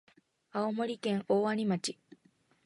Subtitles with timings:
[0.51, 1.95] 青森県大鰐町